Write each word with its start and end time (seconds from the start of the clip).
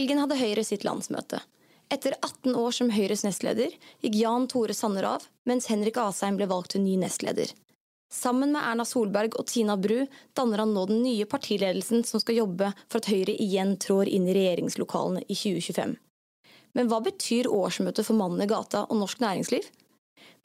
helgen 0.00 0.20
hadde 0.22 0.38
Høyre 0.40 0.64
sitt 0.64 0.84
landsmøte. 0.86 1.42
Etter 1.92 2.14
18 2.22 2.54
år 2.56 2.72
som 2.72 2.92
Høyres 2.94 3.24
nestleder 3.26 3.72
gikk 4.00 4.14
Jan 4.16 4.46
Tore 4.48 4.76
Sanner 4.76 5.08
av, 5.16 5.26
mens 5.48 5.66
Henrik 5.68 5.98
Asheim 6.00 6.38
ble 6.38 6.46
valgt 6.48 6.72
til 6.74 6.84
ny 6.84 6.94
nestleder. 7.02 7.50
Sammen 8.10 8.54
med 8.54 8.64
Erna 8.64 8.86
Solberg 8.88 9.36
og 9.38 9.46
Tina 9.50 9.76
Bru 9.78 10.06
danner 10.34 10.62
han 10.64 10.72
nå 10.74 10.86
den 10.88 11.02
nye 11.04 11.26
partiledelsen 11.30 12.02
som 12.06 12.22
skal 12.22 12.40
jobbe 12.40 12.70
for 12.86 12.98
at 12.98 13.10
Høyre 13.10 13.34
igjen 13.36 13.76
trår 13.82 14.08
inn 14.10 14.28
i 14.30 14.34
regjeringslokalene 14.34 15.22
i 15.26 15.36
2025. 15.36 15.92
Men 16.78 16.90
hva 16.90 17.00
betyr 17.04 17.50
årsmøtet 17.50 18.06
for 18.06 18.18
mannen 18.18 18.42
i 18.46 18.48
gata 18.50 18.86
og 18.86 19.02
norsk 19.02 19.22
næringsliv? 19.22 19.66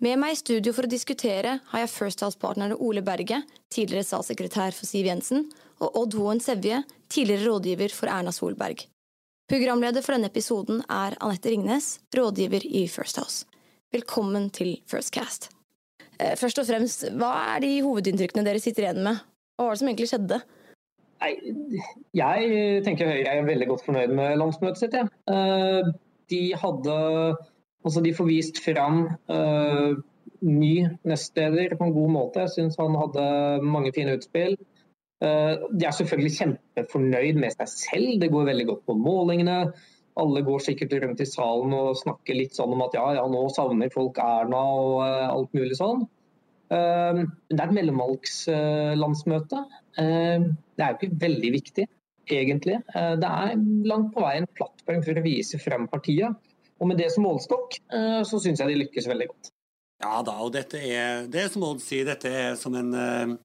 Med 0.04 0.20
meg 0.20 0.36
i 0.36 0.40
studio 0.42 0.74
for 0.76 0.86
å 0.86 0.92
diskutere 0.92 1.60
har 1.72 1.86
jeg 1.86 1.94
First 1.94 2.26
House-partnerne 2.26 2.78
Ole 2.84 3.06
Berge, 3.06 3.40
tidligere 3.72 4.10
statssekretær 4.10 4.76
for 4.76 4.90
Siv 4.90 5.08
Jensen, 5.08 5.48
og 5.80 5.96
Odd 6.02 6.20
Hoen 6.20 6.44
Sevje, 6.44 6.82
tidligere 7.08 7.48
rådgiver 7.48 7.96
for 7.96 8.12
Erna 8.12 8.34
Solberg. 8.36 8.84
Programleder 9.46 10.02
for 10.02 10.16
denne 10.16 10.32
episoden 10.32 10.80
er 10.90 11.14
Anette 11.22 11.52
Ringnes, 11.54 12.00
rådgiver 12.18 12.64
i 12.66 12.88
First 12.90 13.20
House. 13.22 13.46
Velkommen 13.94 14.48
til 14.50 14.72
Firstcast. 14.90 15.52
Eh, 16.18 16.34
først 16.34 16.58
og 16.58 16.66
fremst, 16.66 17.06
hva 17.14 17.30
er 17.52 17.62
de 17.62 17.70
hovedinntrykkene 17.86 18.42
dere 18.48 18.62
sitter 18.64 18.88
igjen 18.88 19.04
med? 19.06 19.20
Hva 19.54 19.68
var 19.68 19.76
det 19.76 19.82
som 19.84 19.92
egentlig 19.92 20.10
skjedde? 20.10 20.40
Jeg 22.18 22.82
tenker 22.88 23.12
Høyre 23.12 23.36
er 23.36 23.46
veldig 23.46 23.68
godt 23.70 23.86
fornøyd 23.86 24.16
med 24.18 24.34
landsmøtet 24.42 24.82
sitt. 24.82 24.98
Ja. 24.98 25.06
Eh, 25.30 25.94
de 26.34 26.42
hadde 26.58 26.98
Altså, 27.86 28.02
de 28.02 28.16
får 28.18 28.26
vist 28.26 28.58
fram 28.66 29.04
uh, 29.30 29.92
ny 30.42 30.88
nestleder 31.06 31.76
på 31.78 31.86
en 31.86 31.94
god 31.94 32.10
måte. 32.16 32.48
Jeg 32.48 32.56
syns 32.56 32.80
han 32.82 32.98
hadde 32.98 33.26
mange 33.62 33.92
fine 33.94 34.16
utspill. 34.18 34.56
Uh, 35.24 35.68
de 35.72 35.88
er 35.88 35.96
selvfølgelig 35.96 36.38
kjempefornøyd 36.38 37.40
med 37.42 37.56
seg 37.56 37.72
selv. 37.72 38.16
Det 38.22 38.32
går 38.34 38.50
veldig 38.52 38.68
godt 38.72 38.84
på 38.90 38.98
målingene. 39.00 39.60
Alle 40.20 40.44
går 40.48 40.64
sikkert 40.64 40.96
rundt 41.04 41.24
i 41.24 41.28
salen 41.28 41.74
og 41.76 41.98
snakker 42.00 42.38
litt 42.38 42.56
sånn 42.56 42.72
om 42.76 42.84
at 42.86 42.96
ja, 42.96 43.06
ja, 43.18 43.26
nå 43.28 43.42
savner 43.52 43.92
folk 43.94 44.20
Erna 44.24 44.62
og 44.80 44.94
uh, 45.04 45.26
alt 45.32 45.56
mulig 45.58 45.80
sånn. 45.80 46.06
det 46.66 47.60
er 47.60 47.62
et 47.62 47.76
mellomvalgslandsmøte. 47.78 49.60
det 49.96 50.82
er 50.82 50.88
jo 50.90 50.96
ikke 50.98 51.20
veldig 51.22 51.52
viktig, 51.54 51.86
egentlig. 52.26 52.80
det 53.22 53.30
er 53.30 53.52
langt 53.86 54.10
på 54.16 54.24
vei 54.24 54.32
en 54.40 54.50
plattform 54.58 55.04
for 55.06 55.22
å 55.22 55.24
vise 55.28 55.60
frem 55.62 55.86
partiet. 55.92 56.34
Og 56.80 56.90
med 56.90 57.00
det 57.00 57.12
som 57.14 57.24
målestokk, 57.26 57.78
eh, 57.94 58.22
så 58.28 58.40
syns 58.42 58.62
jeg 58.62 58.72
de 58.72 58.80
lykkes 58.84 59.08
veldig 59.08 59.28
godt. 59.32 59.52
Ja 60.04 60.20
da, 60.28 60.36
og 60.44 60.52
dette 60.54 60.80
er, 60.82 61.28
det 61.32 61.46
er 61.46 61.52
som 61.54 61.64
Odd 61.64 61.84
sier, 61.84 62.08
dette 62.08 62.30
er 62.30 62.58
som 62.60 62.76
en 62.76 62.92
eh, 63.00 63.36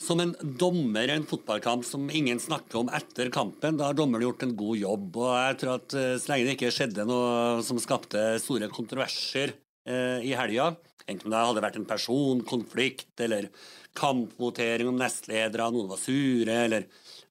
som 0.00 0.20
en 0.22 0.34
dommer 0.40 1.08
i 1.08 1.14
en 1.14 1.26
fotballkamp 1.28 1.84
som 1.84 2.10
ingen 2.10 2.40
snakker 2.40 2.80
om 2.80 2.88
etter 2.96 3.30
kampen, 3.32 3.76
da 3.76 3.90
har 3.90 3.98
dommeren 3.98 4.24
gjort 4.24 4.46
en 4.46 4.56
god 4.56 4.78
jobb. 4.80 5.16
og 5.20 5.34
jeg 5.36 5.58
tror 5.60 5.74
at 5.74 5.94
eh, 5.94 6.14
Så 6.16 6.32
lenge 6.32 6.46
det 6.48 6.56
ikke 6.56 6.72
skjedde 6.74 7.08
noe 7.08 7.60
som 7.66 7.80
skapte 7.82 8.24
store 8.40 8.70
kontroverser 8.72 9.52
eh, 9.84 10.24
i 10.24 10.32
helga, 10.38 10.72
enten 11.06 11.28
om 11.28 11.34
det 11.34 11.44
hadde 11.44 11.64
vært 11.66 11.80
en 11.80 11.88
personkonflikt 11.90 13.24
eller 13.26 13.50
kampvotering 13.98 14.88
om 14.88 15.00
nestledere, 15.00 15.70
noen 15.74 15.90
var 15.90 16.00
sure, 16.00 16.60
eller 16.64 16.86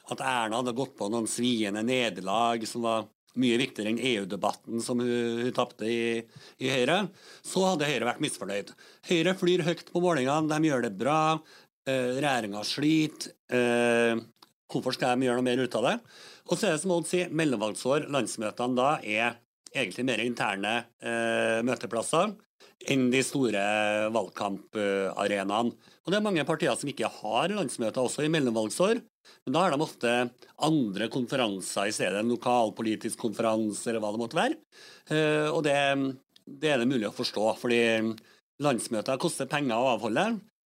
at 0.09 0.21
Erna 0.25 0.59
hadde 0.59 0.77
gått 0.77 0.97
på 0.97 1.07
noen 1.09 1.29
sviende 1.29 1.81
nederlag 1.85 2.65
som 2.67 2.85
var 2.85 3.07
mye 3.39 3.59
viktigere 3.61 3.93
enn 3.93 4.01
EU-debatten 4.01 4.81
som 4.83 4.99
hun, 5.01 5.41
hun 5.43 5.55
tapte 5.55 5.87
i, 5.87 6.21
i, 6.57 6.69
Høyre, 6.71 7.03
så 7.45 7.65
hadde 7.71 7.87
Høyre 7.87 8.09
vært 8.09 8.23
misfornøyd. 8.25 8.73
Høyre 9.09 9.35
flyr 9.39 9.65
høyt 9.67 9.91
på 9.93 10.01
målingene, 10.03 10.49
de 10.49 10.69
gjør 10.69 10.87
det 10.87 10.95
bra. 10.99 11.19
Eh, 11.87 12.17
Regjeringa 12.19 12.63
sliter. 12.67 13.35
Eh, 13.51 14.19
hvorfor 14.69 14.95
skal 14.95 15.15
de 15.15 15.29
gjøre 15.29 15.39
noe 15.39 15.47
mer 15.47 15.61
ut 15.63 15.77
av 15.79 15.87
det? 15.87 15.95
Og 16.49 16.57
så 16.57 16.67
er 16.67 16.75
det 16.75 16.81
som 16.83 16.93
Odd 16.95 17.07
sier, 17.09 17.31
mellomvalgsår, 17.31 18.09
landsmøtene 18.11 18.77
da, 18.77 18.91
er 19.05 19.37
egentlig 19.69 20.05
mer 20.07 20.21
interne 20.23 20.75
eh, 21.05 21.59
møteplasser 21.65 22.33
enn 22.89 23.09
de 23.11 23.21
store 23.25 23.61
valgkamparenaene. 24.15 25.73
Og 26.05 26.11
det 26.11 26.17
er 26.17 26.25
mange 26.25 26.45
partier 26.47 26.75
som 26.79 26.89
ikke 26.89 27.11
har 27.19 27.53
landsmøter 27.53 28.01
også 28.01 28.25
i 28.25 28.31
mellomvalgsår. 28.33 29.01
Men 29.45 29.55
da 29.55 29.63
har 29.65 29.75
de 29.75 29.83
ofte 29.83 30.13
andre 30.65 31.09
konferanser 31.11 31.89
i 31.89 31.93
stedet, 31.93 32.21
en 32.21 32.31
lokalpolitisk 32.33 33.19
konferanse 33.21 33.91
eller 33.91 34.01
hva 34.03 34.13
det 34.15 34.21
måtte 34.21 34.39
være. 34.39 34.59
Eh, 35.13 35.49
og 35.51 35.61
det, 35.67 35.77
det 36.49 36.73
er 36.73 36.81
det 36.81 36.89
mulig 36.89 37.09
å 37.09 37.15
forstå, 37.15 37.45
fordi 37.61 37.81
landsmøter 38.63 39.21
koster 39.21 39.49
penger 39.51 39.77
å 39.77 39.93
avholde. 39.95 40.25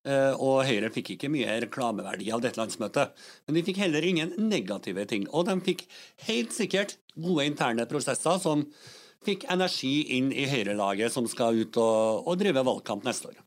Eh, 0.08 0.32
og 0.40 0.62
Høyre 0.64 0.88
fikk 0.94 1.12
ikke 1.14 1.28
mye 1.32 1.58
reklameverdi 1.66 2.30
av 2.32 2.40
dette 2.40 2.60
landsmøtet. 2.60 3.12
Men 3.46 3.58
de 3.58 3.64
fikk 3.66 3.82
heller 3.82 4.06
ingen 4.06 4.32
negative 4.48 5.04
ting. 5.10 5.26
Og 5.28 5.44
de 5.50 5.58
fikk 5.64 5.84
helt 6.28 6.56
sikkert 6.56 6.96
gode 7.20 7.44
interne 7.50 7.84
prosesser 7.90 8.40
som 8.40 8.64
fikk 9.26 9.44
energi 9.52 10.16
inn 10.16 10.30
i 10.32 10.46
Høyre-laget 10.48 11.12
som 11.12 11.28
skal 11.28 11.58
ut 11.60 11.76
og, 11.76 12.24
og 12.24 12.40
drive 12.40 12.64
valgkamp 12.64 13.04
neste 13.04 13.28
år. 13.28 13.40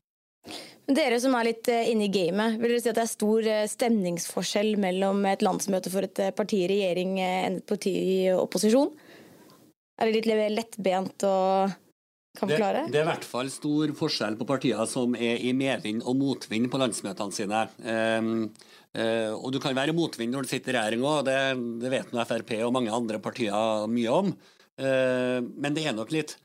Dere 0.84 1.16
som 1.18 1.34
er 1.34 1.48
litt 1.48 1.70
eh, 1.72 1.88
inne 1.90 2.06
i 2.06 2.12
gamet, 2.12 2.60
vil 2.60 2.74
dere 2.76 2.84
si 2.84 2.92
at 2.92 3.00
det 3.00 3.06
er 3.06 3.10
stor 3.10 3.50
eh, 3.50 3.66
stemningsforskjell 3.72 4.76
mellom 4.78 5.24
et 5.26 5.42
landsmøte 5.42 5.90
for 5.90 6.06
et 6.06 6.22
parti 6.38 6.62
i 6.62 6.68
regjering 6.70 7.16
enn 7.24 7.58
et 7.62 7.66
parti 7.66 7.94
i 7.98 8.18
opposisjon? 8.36 8.92
Er 9.98 10.10
det 10.10 10.22
litt 10.22 10.54
lettbent 10.54 11.26
og 11.26 11.74
kan 12.34 12.50
forklare? 12.50 12.84
Det, 12.86 12.92
det, 12.92 13.00
er 13.00 13.06
i 13.06 13.10
hvert 13.12 13.26
fall 13.28 13.50
stor 13.52 13.92
forskjell 13.98 14.38
på 14.40 14.46
partier 14.48 14.86
som 14.90 15.14
er 15.14 15.42
i 15.42 15.52
medvind 15.56 16.02
og 16.02 16.18
motvind 16.18 16.70
på 16.72 16.80
landsmøtene 16.82 17.36
sine. 17.36 17.64
Um, 17.86 18.32
uh, 18.98 19.32
og 19.38 19.52
du 19.54 19.60
kan 19.62 19.76
være 19.76 19.94
i 19.94 19.96
motvind 19.96 20.34
når 20.34 20.46
du 20.46 20.54
sitter 20.54 20.74
i 20.74 20.78
regjering 20.80 21.04
òg, 21.06 21.20
det, 21.28 21.38
det, 21.82 21.92
vet 21.94 22.14
nå 22.14 22.24
Frp 22.28 22.56
og 22.64 22.74
mange 22.74 22.94
andre 22.94 23.20
partier 23.22 23.86
mye 23.90 24.16
om. 24.22 24.32
Uh, 24.74 25.38
men 25.54 25.76
det 25.76 25.86
er 25.86 25.94
nok 25.96 26.10
litt 26.14 26.38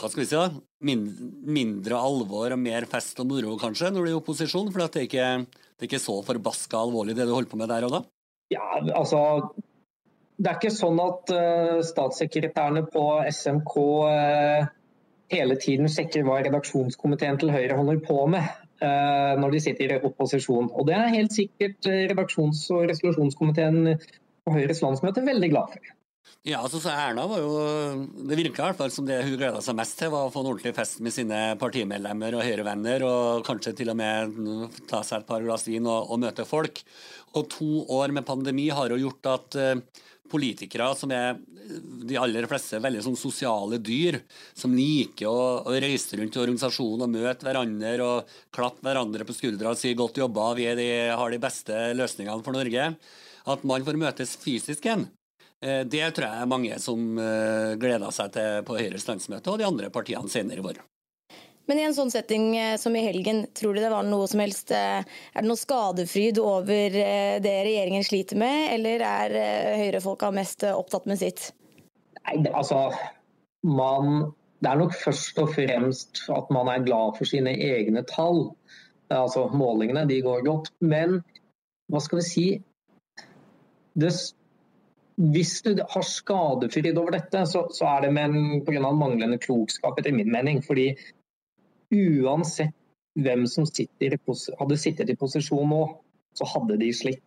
hva 0.00 0.08
skal 0.08 0.22
vi 0.22 0.28
si 0.30 0.38
da, 0.38 0.46
mindre 0.80 1.98
alvor 2.00 2.54
og 2.54 2.60
mer 2.62 2.86
fest 2.88 3.18
og 3.20 3.28
moro 3.28 3.56
kanskje 3.60 3.90
når 3.92 4.00
du 4.00 4.08
er 4.08 4.14
i 4.14 4.16
opposisjon? 4.16 4.70
For 4.72 4.80
det 4.80 5.02
er, 5.02 5.08
ikke, 5.08 5.66
det 5.76 5.84
er 5.84 5.90
ikke 5.90 6.00
så 6.00 6.14
forbaska 6.24 6.80
alvorlig 6.80 7.16
det 7.18 7.26
du 7.28 7.34
holder 7.34 7.50
på 7.50 7.60
med 7.60 7.68
der 7.68 7.84
og 7.84 7.98
da? 7.98 8.00
Ja, 8.50 8.64
altså 8.96 9.20
Det 10.40 10.48
er 10.48 10.56
ikke 10.56 10.72
sånn 10.72 11.02
at 11.04 11.34
uh, 11.36 11.82
statssekretærene 11.84 12.86
på 12.88 13.04
SMK 13.28 13.76
uh, 13.76 14.70
hele 15.30 15.56
tiden 15.60 15.90
sjekker 15.90 16.26
hva 16.26 16.40
redaksjonskomiteen 16.44 17.38
til 17.40 17.52
Høyre 17.54 17.78
holder 17.78 18.02
på 18.06 18.18
med 18.32 18.42
uh, 18.82 19.38
når 19.40 19.54
de 19.54 19.62
sitter 19.66 19.94
i 19.94 20.00
opposisjon. 20.10 20.72
Og 20.74 20.88
det 20.90 20.98
er 20.98 21.14
helt 21.14 21.36
sikkert 21.36 21.88
redaksjons- 22.12 22.66
og 22.74 22.88
resolusjonskomiteen 22.90 23.96
på 24.44 24.58
Høyres 24.58 24.82
landsmøte 24.84 25.24
veldig 25.26 25.50
glad 25.54 25.74
for. 25.74 25.96
Ja, 26.46 26.62
altså 26.62 26.78
så 26.80 26.88
Erna 26.94 27.26
var 27.28 27.40
jo 27.42 27.50
Det 28.28 28.36
virka 28.38 28.62
i 28.62 28.70
hvert 28.70 28.78
fall 28.78 28.92
som 28.94 29.04
det 29.08 29.18
hun 29.26 29.36
gleda 29.36 29.60
seg 29.64 29.76
mest 29.76 29.98
til, 30.00 30.08
var 30.12 30.28
å 30.28 30.32
få 30.32 30.40
en 30.40 30.50
ordentlig 30.54 30.72
fest 30.76 31.02
med 31.04 31.12
sine 31.12 31.40
partimedlemmer 31.60 32.38
og 32.38 32.44
Høyre-venner, 32.46 33.04
og 33.04 33.44
kanskje 33.44 33.74
til 33.76 33.92
og 33.92 33.98
med 34.00 34.78
ta 34.88 35.02
seg 35.04 35.20
et 35.20 35.28
par 35.28 35.44
glass 35.44 35.66
vin 35.68 35.84
og, 35.84 36.08
og, 36.08 36.20
møte 36.22 36.48
folk. 36.48 36.80
Og 37.36 37.50
to 37.52 37.84
år 37.92 38.14
med 38.16 38.28
pandemi 38.28 38.70
har 38.72 38.92
jo 38.92 39.00
gjort 39.02 39.30
at 39.34 39.60
uh, 39.60 40.06
politikere 40.32 40.88
som 40.96 41.12
er 41.12 41.36
de 42.10 42.18
aller 42.20 42.48
fleste 42.50 42.82
veldig 42.82 43.04
sånn 43.06 43.18
sosiale 43.18 43.78
dyr, 43.78 44.20
som 44.58 44.74
liker 44.76 45.30
å, 45.30 45.46
å 45.70 45.78
reise 45.82 46.18
rundt 46.18 46.36
i 46.36 46.42
organisasjonen 46.42 47.06
og 47.06 47.14
møte 47.14 47.46
hverandre 47.46 47.94
og 48.04 48.36
klappe 48.54 48.84
hverandre 48.88 49.26
på 49.28 49.36
skuldra 49.38 49.72
og 49.72 49.80
si 49.80 49.94
'godt 49.94 50.20
jobba, 50.24 50.52
vi 50.58 50.68
de, 50.76 50.90
har 51.14 51.30
de 51.30 51.40
beste 51.42 51.80
løsningene 51.96 52.44
for 52.44 52.56
Norge', 52.56 52.92
at 53.50 53.64
man 53.64 53.86
får 53.86 53.98
møtes 53.98 54.36
fysisk 54.40 54.84
igjen. 54.86 55.08
Eh, 55.60 55.82
det 55.84 56.06
tror 56.16 56.26
jeg 56.26 56.42
er 56.42 56.48
mange 56.48 56.78
som 56.80 57.18
eh, 57.20 57.74
gleder 57.80 58.14
seg 58.16 58.32
til 58.32 58.62
på 58.64 58.78
Høyres 58.78 59.04
landsmøte 59.08 59.52
og 59.52 59.60
de 59.60 59.68
andre 59.68 59.90
partiene 59.92 60.32
senere 60.32 60.62
i 60.62 60.64
vår. 60.64 60.80
Men 61.68 61.78
i 61.78 61.84
en 61.86 61.94
sånn 61.94 62.10
setting 62.10 62.54
eh, 62.56 62.76
som 62.80 62.96
i 62.96 63.04
helgen, 63.04 63.44
tror 63.56 63.76
du 63.76 63.82
det 63.82 63.92
var 63.92 64.06
noe 64.08 64.26
som 64.30 64.40
helst 64.42 64.72
Er 64.72 65.04
det 65.36 65.46
noe 65.46 65.60
skadefryd 65.60 66.40
over 66.42 66.96
det 67.44 67.56
regjeringen 67.68 68.06
sliter 68.06 68.40
med, 68.40 68.70
eller 68.74 69.04
er 69.04 69.36
høyrefolka 69.84 70.32
mest 70.34 70.64
opptatt 70.72 71.08
med 71.10 71.20
sitt? 71.20 71.50
Nei, 72.28 72.42
altså 72.52 72.90
man, 73.64 74.32
Det 74.60 74.68
er 74.70 74.80
nok 74.80 74.94
først 75.04 75.38
og 75.40 75.54
fremst 75.54 76.24
at 76.32 76.50
man 76.52 76.68
er 76.68 76.84
glad 76.84 77.16
for 77.16 77.28
sine 77.28 77.54
egne 77.56 78.02
tall. 78.08 78.50
Altså 79.10 79.48
Målingene 79.52 80.08
de 80.08 80.20
går 80.22 80.44
godt. 80.46 80.72
Men 80.80 81.22
hva 81.90 82.02
skal 82.02 82.20
vi 82.20 82.26
si 82.28 82.46
det 83.98 84.12
hvis 85.20 85.58
du 85.66 85.74
har 85.76 86.04
skadefryd 86.06 86.96
over 86.96 87.12
dette, 87.12 87.42
så, 87.46 87.66
så 87.76 87.88
er 87.90 88.06
det 88.06 88.62
pga. 88.64 88.92
manglende 88.96 89.36
klokskap, 89.38 89.98
etter 89.98 90.14
min 90.16 90.30
mening. 90.32 90.62
Fordi 90.64 90.94
uansett 91.92 92.72
hvem 93.20 93.46
som 93.50 93.66
sitter, 93.66 94.16
hadde 94.60 94.78
sittet 94.80 95.10
i 95.10 95.18
posisjon 95.20 95.68
nå, 95.68 95.82
så 96.38 96.46
hadde 96.54 96.78
de 96.80 96.92
slitt. 96.94 97.22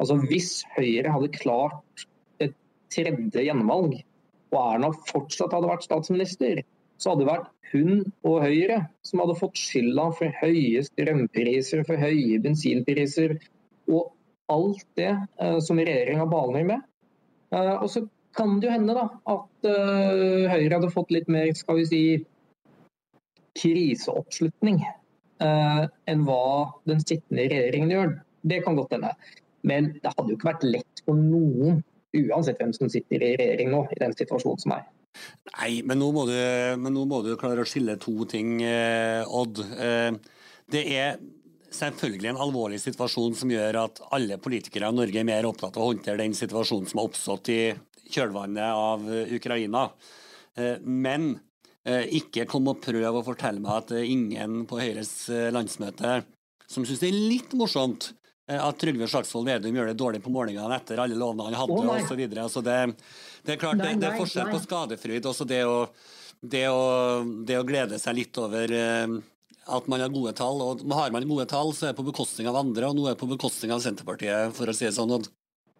Altså 0.00 0.16
Hvis 0.26 0.64
Høyre 0.76 1.12
hadde 1.14 1.30
klart 1.34 2.06
et 2.42 2.54
tredje 2.90 3.44
gjenvalg, 3.44 4.00
og 4.52 4.58
Erna 4.62 4.90
fortsatt 5.10 5.54
hadde 5.54 5.70
vært 5.70 5.86
statsminister, 5.86 6.62
så 6.98 7.12
hadde 7.12 7.24
det 7.24 7.30
vært 7.30 7.50
hun 7.72 8.04
og 8.26 8.42
Høyre 8.42 8.78
som 9.06 9.22
hadde 9.22 9.38
fått 9.38 9.60
skylda 9.60 10.08
for 10.18 10.38
høye 10.40 10.82
strømpriser, 10.86 11.84
for 11.86 12.00
høye 12.00 12.40
bensinpriser 12.44 13.36
og 13.92 14.14
alt 14.52 14.86
det 14.98 15.10
eh, 15.12 15.58
som 15.64 15.80
regjeringa 15.80 16.24
baler 16.30 16.64
med. 16.70 16.86
Eh, 17.52 17.74
og 17.76 17.90
så 17.92 18.06
kan 18.36 18.56
det 18.60 18.68
jo 18.68 18.74
hende 18.74 18.96
da, 18.96 19.06
at 19.34 19.68
eh, 19.68 20.48
Høyre 20.52 20.78
hadde 20.78 20.92
fått 20.94 21.12
litt 21.14 21.28
mer 21.32 21.52
skal 21.58 21.80
vi 21.80 21.86
si, 21.90 22.02
kriseoppslutning 23.58 24.76
uh, 25.42 25.84
enn 26.06 26.20
hva 26.28 26.42
den 26.86 27.00
sittende 27.02 27.48
regjeringen 27.50 27.90
gjør. 27.90 28.12
Det 28.46 28.60
kan 28.62 28.76
godt 28.78 28.94
hende. 28.94 29.10
Men 29.66 29.88
det 29.98 30.12
hadde 30.12 30.30
jo 30.30 30.38
ikke 30.38 30.50
vært 30.52 30.66
lett 30.68 31.02
for 31.02 31.18
noen, 31.18 31.80
uansett 32.16 32.60
hvem 32.60 32.72
som 32.76 32.90
sitter 32.92 33.22
i 33.22 33.34
regjering 33.38 33.72
nå, 33.72 33.84
i 33.92 34.00
den 34.00 34.14
situasjonen 34.16 34.62
som 34.62 34.74
er. 34.76 34.86
Nei, 35.52 35.80
men 35.86 36.00
nå 36.00 36.10
må 36.14 36.26
du, 36.28 36.36
nå 36.80 37.04
må 37.08 37.22
du 37.24 37.32
klare 37.40 37.64
å 37.64 37.68
skille 37.68 37.98
to 38.00 38.26
ting, 38.30 38.58
eh, 38.64 39.24
Odd. 39.26 39.60
Eh, 39.78 40.12
det 40.70 40.84
er 40.94 41.18
selvfølgelig 41.74 42.32
en 42.32 42.40
alvorlig 42.44 42.78
situasjon 42.80 43.36
som 43.36 43.50
gjør 43.52 43.82
at 43.82 44.00
alle 44.16 44.38
politikere 44.40 44.88
i 44.88 44.96
Norge 44.96 45.20
er 45.20 45.28
mer 45.28 45.48
opptatt 45.48 45.76
av 45.76 45.84
å 45.84 45.90
håndtere 45.90 46.22
den 46.22 46.36
situasjonen 46.36 46.88
som 46.88 47.02
har 47.02 47.10
oppstått 47.10 47.52
i 47.52 47.60
kjølvannet 48.08 48.72
av 48.72 49.04
Ukraina. 49.36 49.88
Eh, 50.56 50.78
men 50.84 51.34
eh, 51.84 52.06
ikke 52.20 52.48
kom 52.48 52.70
og 52.72 52.80
prøv 52.84 53.20
å 53.20 53.26
fortelle 53.26 53.64
meg 53.64 53.74
at 53.74 53.92
det 53.92 54.02
er 54.04 54.14
ingen 54.14 54.62
på 54.68 54.80
Høyres 54.80 55.14
landsmøte 55.52 56.22
som 56.68 56.84
syns 56.84 57.00
det 57.00 57.10
er 57.10 57.28
litt 57.32 57.54
morsomt 57.56 58.12
at 58.56 58.78
Trygve 58.80 59.08
Slagsvold 59.10 59.48
Vedum 59.50 59.76
gjør 59.76 59.90
det 59.90 59.98
dårlig 60.00 60.22
på 60.24 60.32
morgenen 60.32 60.72
etter 60.72 61.02
alle 61.02 61.18
lovene 61.18 61.50
han 61.50 61.58
hadde 61.58 61.74
oh, 61.76 61.90
osv. 61.94 62.22
Altså 62.40 62.62
det, 62.64 62.76
det 63.44 63.54
er 63.54 63.60
klart, 63.60 63.80
nei, 63.80 63.92
det, 63.92 64.04
det, 64.06 64.12
er 64.12 64.22
forskjell 64.22 64.52
på 64.54 64.62
skadefryd. 64.62 65.28
Også 65.28 65.44
det 65.48 65.64
å, 65.68 65.82
det, 66.40 66.64
å, 66.72 66.86
det 67.44 67.58
å 67.60 67.66
glede 67.68 68.00
seg 68.00 68.16
litt 68.16 68.40
over 68.40 68.72
at 69.68 69.88
man 69.90 70.00
har 70.00 70.12
gode 70.12 70.32
tall. 70.36 70.62
og 70.64 70.84
Har 70.92 71.12
man 71.12 71.28
gode 71.28 71.46
tall, 71.50 71.74
så 71.76 71.88
er 71.88 71.92
det 71.92 72.00
på 72.00 72.06
bekostning 72.08 72.48
av 72.48 72.56
andre, 72.60 72.88
og 72.88 72.96
nå 72.96 73.06
er 73.06 73.16
det 73.16 73.20
på 73.20 73.28
bekostning 73.30 73.74
av 73.74 73.82
Senterpartiet, 73.84 74.54
for 74.56 74.70
å 74.70 74.76
si 74.76 74.88
det 74.88 74.94
sånn. 74.96 75.18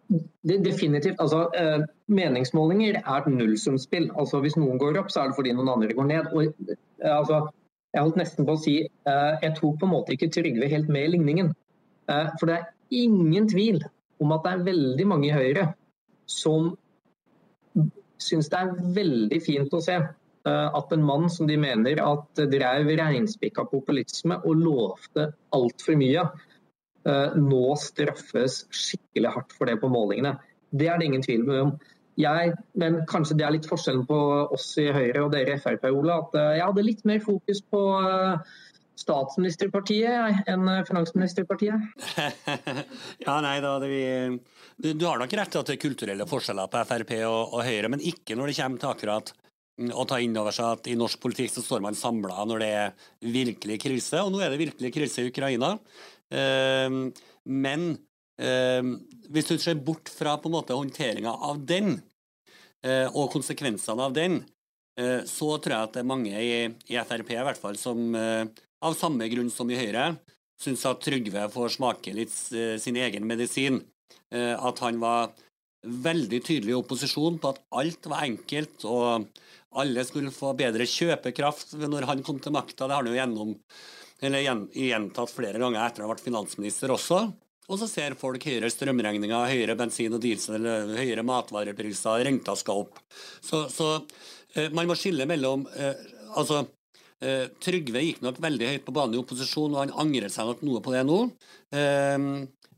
Det, 0.09 0.57
definitivt. 0.65 1.19
altså 1.21 1.43
eh, 1.57 1.83
Meningsmålinger 2.09 2.99
er 3.01 3.15
et 3.19 3.31
nullsumspill. 3.33 4.09
Altså, 4.17 4.41
hvis 4.45 4.57
noen 4.57 4.81
går 4.81 4.97
opp, 5.01 5.11
så 5.13 5.23
er 5.23 5.31
det 5.31 5.37
fordi 5.37 5.53
noen 5.57 5.69
andre 5.75 5.95
går 5.97 6.09
ned. 6.09 6.29
Og, 6.33 6.69
eh, 6.69 7.13
altså, 7.13 7.43
jeg 7.93 8.05
holdt 8.05 8.21
nesten 8.21 8.47
på 8.47 8.55
å 8.55 8.61
si 8.61 8.75
eh, 8.85 9.33
jeg 9.43 9.55
tok 9.57 9.79
på 9.81 9.89
en 9.89 9.93
måte 9.93 10.15
ikke 10.15 10.31
Trygve 10.33 10.69
helt 10.71 10.89
med 10.89 11.07
i 11.07 11.13
ligningen. 11.15 11.53
Eh, 12.09 12.29
for 12.39 12.49
det 12.49 12.59
er 12.59 12.69
ingen 13.05 13.49
tvil 13.49 13.81
om 14.19 14.35
at 14.35 14.45
det 14.45 14.53
er 14.53 14.67
veldig 14.69 15.07
mange 15.07 15.29
i 15.29 15.35
Høyre 15.35 15.69
som 16.29 16.73
syns 18.19 18.49
det 18.51 18.59
er 18.59 18.93
veldig 18.97 19.39
fint 19.41 19.73
å 19.73 19.81
se 19.81 19.95
eh, 19.95 20.67
at 20.79 20.93
en 20.95 21.05
mann 21.05 21.29
som 21.31 21.47
de 21.49 21.55
mener 21.61 22.01
at 22.03 22.43
drev 22.51 22.91
reinspikka 22.99 23.65
populisme 23.71 24.41
og 24.43 24.63
lovte 24.65 25.29
altfor 25.55 25.97
mye, 25.99 26.27
Eh, 27.07 27.35
nå 27.39 27.63
straffes 27.79 28.63
skikkelig 28.75 29.31
hardt 29.31 29.55
for 29.55 29.69
det 29.69 29.77
på 29.79 29.89
målingene. 29.91 30.35
Det 30.69 30.89
er 30.89 30.99
det 30.99 31.07
ingen 31.07 31.23
tvil 31.23 31.47
om. 31.61 31.73
Jeg, 32.19 32.51
men 32.75 32.99
kanskje 33.07 33.37
det 33.39 33.45
er 33.47 33.53
litt 33.55 33.69
forskjellen 33.69 34.03
på 34.09 34.17
oss 34.51 34.73
i 34.81 34.89
Høyre 34.91 35.23
og 35.23 35.31
dere 35.31 35.55
i 35.55 35.61
Frp, 35.63 35.87
Ole. 35.95 36.17
At 36.17 36.35
jeg 36.35 36.65
hadde 36.65 36.83
litt 36.83 37.05
mer 37.07 37.21
fokus 37.23 37.61
på 37.63 37.83
eh, 39.09 39.11
statsministerpartiet 39.11 40.47
enn 40.49 40.69
finansministerpartiet. 40.87 42.07
ja, 43.25 43.35
nei, 43.41 43.57
da 43.65 43.75
vi 43.83 44.03
du, 44.79 45.05
har 45.05 45.19
nok 45.19 45.33
rett 45.35 45.51
til 45.51 45.59
at 45.59 45.69
det 45.69 45.75
er 45.75 45.81
kulturelle 45.81 46.27
forskjeller 46.29 46.69
på 46.71 46.81
Frp 46.87 47.13
og, 47.27 47.55
og, 47.57 47.61
Høyre, 47.67 47.89
men 47.91 48.03
ikke 48.05 48.37
når 48.39 48.51
det 48.51 48.59
kommer 48.61 48.79
til 48.79 48.91
akkurat 48.93 49.31
mm, 49.81 49.89
å 49.91 50.05
ta 50.07 50.19
inn 50.23 50.37
over 50.39 50.55
seg 50.55 50.77
at 50.77 50.87
i 50.87 50.95
norsk 50.99 51.19
politikk 51.19 51.51
så 51.51 51.65
står 51.65 51.83
man 51.83 51.97
samla 51.99 52.45
når 52.47 52.63
det 52.63 52.69
er 52.77 53.09
virkelig 53.25 53.79
krise. 53.83 54.21
Og 54.23 54.31
nå 54.31 54.39
er 54.45 54.53
det 54.53 54.61
virkelig 54.61 54.93
krise 54.95 55.25
i 55.25 55.33
Ukraina. 55.33 55.73
Ehm, 56.31 57.09
men 57.49 57.89
ehm, 58.39 58.95
hvis 59.33 59.51
du 59.51 59.57
ser 59.59 59.81
bort 59.83 60.11
fra 60.13 60.37
på 60.39 60.47
en 60.47 60.55
måte 60.55 60.77
håndteringa 60.77 61.33
av 61.49 61.59
den, 61.67 61.97
eh, 62.85 63.07
og 63.09 63.33
konsekvensene 63.33 64.07
av 64.07 64.15
den, 64.15 64.39
eh, 64.99 65.27
så 65.27 65.57
tror 65.57 65.75
jeg 65.75 65.89
at 65.89 65.97
det 65.97 66.03
er 66.05 66.11
mange 66.13 66.31
i, 66.39 66.53
i 66.87 67.03
Frp 67.03 67.35
i 67.35 67.43
hvert 67.49 67.59
fall 67.59 67.79
som 67.81 68.15
eh, 68.15 68.45
av 68.85 68.95
samme 68.97 69.27
grunn 69.31 69.51
som 69.53 69.69
i 69.71 69.77
Høyre 69.79 70.13
syns 70.59 70.85
at 70.87 71.01
Trygve 71.03 71.45
får 71.53 71.75
smake 71.77 72.13
litt 72.15 72.33
sin 72.33 72.97
egen 72.99 73.27
medisin. 73.27 73.79
At 74.29 74.81
han 74.83 74.99
var 74.99 75.31
veldig 75.87 76.39
tydelig 76.43 76.73
i 76.73 76.79
opposisjon 76.79 77.37
på 77.39 77.53
at 77.53 77.61
alt 77.79 78.09
var 78.11 78.25
enkelt, 78.25 78.83
og 78.83 79.29
alle 79.79 80.03
skulle 80.07 80.33
få 80.35 80.51
bedre 80.59 80.87
kjøpekraft 80.89 81.77
når 81.79 82.07
han 82.09 82.23
kom 82.25 82.41
til 82.43 82.55
makta. 82.55 82.87
Det 82.87 82.95
har 82.95 83.03
han 83.03 83.11
jo 83.11 83.19
gjennom 83.19 84.65
gjentatt 84.75 85.31
flere 85.31 85.61
ganger 85.61 85.85
etter 85.85 86.03
å 86.03 86.09
ha 86.09 86.13
vært 86.13 86.25
finansminister 86.25 86.91
også. 86.91 87.21
Og 87.69 87.77
så 87.77 87.85
ser 87.85 88.17
folk 88.17 88.43
høyere 88.49 88.71
strømregninger, 88.73 89.51
høyere 89.53 89.77
bensin 89.77 90.15
og 90.17 90.23
diesel, 90.23 90.65
høyere 90.97 91.23
matvarepriser, 91.23 92.25
renta 92.25 92.55
skal 92.57 92.83
opp. 92.83 92.97
Så, 93.45 93.67
så 93.69 93.91
uh, 94.01 94.69
man 94.73 94.89
må 94.89 94.97
skille 94.99 95.29
mellom 95.29 95.67
Altså, 96.29 96.59
uh, 97.25 97.45
Trygve 97.63 98.03
gikk 98.05 98.23
nok 98.25 98.41
veldig 98.43 98.71
høyt 98.73 98.87
på 98.87 98.95
banen 98.95 99.17
i 99.17 99.21
opposisjon, 99.21 99.75
og 99.75 99.83
han 99.83 99.95
angrer 100.05 100.31
seg 100.33 100.49
nok 100.49 100.65
noe 100.67 100.81
på 100.85 100.95
det 100.95 101.05
nå. 101.07 101.19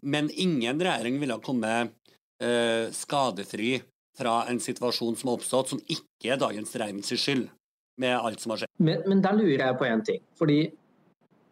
men 0.02 0.30
ingen 0.34 0.82
regjering 0.82 1.20
ville 1.22 1.36
ha 1.38 1.42
kommet 1.46 1.94
skadefri 2.98 3.76
fra 4.18 4.44
en 4.50 4.60
situasjon 4.60 5.16
som 5.16 5.30
har 5.30 5.40
oppstått, 5.40 5.74
som 5.74 5.82
ikke 5.86 6.34
er 6.34 6.40
dagens 6.42 6.76
regjerings 6.76 7.14
skyld, 7.14 7.48
med 8.02 8.16
alt 8.18 8.42
som 8.42 8.54
har 8.54 8.64
skjedd. 8.64 8.74
Men, 8.82 9.04
men 9.10 9.24
der 9.24 9.38
lurer 9.38 9.66
jeg 9.66 9.80
på 9.80 9.88
én 9.88 10.06
ting. 10.06 10.22
fordi 10.40 10.60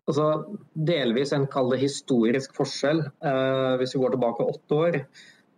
altså, 0.09 0.27
delvis 0.73 1.33
en 1.35 1.47
kall 1.51 1.75
historisk 1.79 2.55
forskjell 2.57 3.03
eh, 3.05 3.73
hvis 3.81 3.95
vi 3.95 4.01
går 4.03 4.15
tilbake 4.15 4.47
åtte 4.53 4.79
år. 4.85 5.01